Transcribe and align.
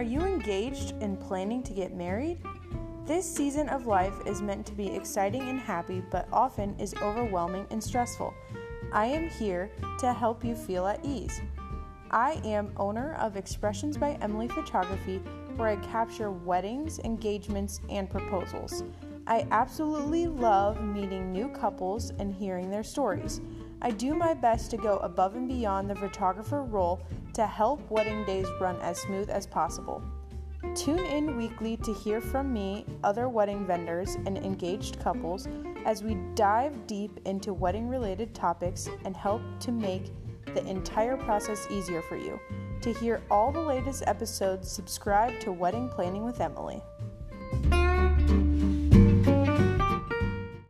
Are 0.00 0.12
you 0.12 0.22
engaged 0.22 0.94
and 1.02 1.20
planning 1.20 1.62
to 1.62 1.74
get 1.74 1.92
married? 1.92 2.38
This 3.04 3.30
season 3.30 3.68
of 3.68 3.86
life 3.86 4.14
is 4.24 4.40
meant 4.40 4.64
to 4.68 4.72
be 4.72 4.86
exciting 4.86 5.50
and 5.50 5.60
happy, 5.60 6.02
but 6.10 6.26
often 6.32 6.74
is 6.80 6.94
overwhelming 7.02 7.66
and 7.70 7.84
stressful. 7.84 8.32
I 8.94 9.04
am 9.04 9.28
here 9.28 9.70
to 9.98 10.14
help 10.14 10.42
you 10.42 10.54
feel 10.54 10.86
at 10.86 11.04
ease. 11.04 11.42
I 12.10 12.40
am 12.46 12.72
owner 12.78 13.14
of 13.16 13.36
Expressions 13.36 13.98
by 13.98 14.12
Emily 14.22 14.48
Photography, 14.48 15.18
where 15.56 15.68
I 15.68 15.76
capture 15.84 16.30
weddings, 16.30 16.98
engagements, 17.00 17.82
and 17.90 18.08
proposals. 18.08 18.84
I 19.30 19.46
absolutely 19.52 20.26
love 20.26 20.82
meeting 20.82 21.30
new 21.30 21.50
couples 21.50 22.10
and 22.18 22.34
hearing 22.34 22.68
their 22.68 22.82
stories. 22.82 23.40
I 23.80 23.92
do 23.92 24.12
my 24.12 24.34
best 24.34 24.72
to 24.72 24.76
go 24.76 24.96
above 24.96 25.36
and 25.36 25.46
beyond 25.46 25.88
the 25.88 25.94
photographer 25.94 26.64
role 26.64 27.00
to 27.34 27.46
help 27.46 27.88
wedding 27.92 28.24
days 28.24 28.48
run 28.60 28.74
as 28.80 28.98
smooth 28.98 29.30
as 29.30 29.46
possible. 29.46 30.02
Tune 30.74 30.98
in 30.98 31.36
weekly 31.36 31.76
to 31.76 31.94
hear 31.94 32.20
from 32.20 32.52
me, 32.52 32.84
other 33.04 33.28
wedding 33.28 33.64
vendors, 33.64 34.16
and 34.26 34.36
engaged 34.36 34.98
couples 34.98 35.46
as 35.86 36.02
we 36.02 36.16
dive 36.34 36.88
deep 36.88 37.20
into 37.24 37.54
wedding 37.54 37.86
related 37.86 38.34
topics 38.34 38.88
and 39.04 39.16
help 39.16 39.42
to 39.60 39.70
make 39.70 40.10
the 40.54 40.66
entire 40.66 41.16
process 41.16 41.68
easier 41.70 42.02
for 42.02 42.16
you. 42.16 42.40
To 42.80 42.92
hear 42.94 43.22
all 43.30 43.52
the 43.52 43.60
latest 43.60 44.02
episodes, 44.08 44.68
subscribe 44.68 45.38
to 45.38 45.52
Wedding 45.52 45.88
Planning 45.88 46.24
with 46.24 46.40
Emily. 46.40 46.82